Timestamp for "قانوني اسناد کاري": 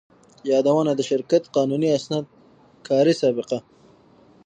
1.55-3.13